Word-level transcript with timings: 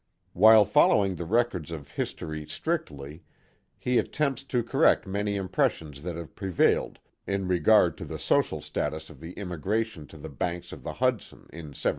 While 0.33 0.65
following 0.65 1.13
the 1.15 1.25
records 1.27 1.69
of 1.69 1.89
history 1.91 2.47
strictly, 2.47 3.21
he 3.77 3.99
attempts 3.99 4.43
to 4.45 4.63
correct 4.63 5.05
many 5.05 5.35
impressions 5.35 6.01
that 6.01 6.15
have 6.15 6.33
prevailed 6.33 6.97
in 7.27 7.47
regard 7.47 7.99
to 7.99 8.05
the 8.05 8.17
social 8.17 8.61
status 8.61 9.11
of 9.11 9.19
the 9.19 9.33
immigration 9.33 10.07
to 10.07 10.17
the 10.17 10.27
banks 10.29 10.71
of 10.71 10.81
the 10.81 10.93
Hudson, 10.93 11.41
in 11.53 11.67
1710. 11.75 11.75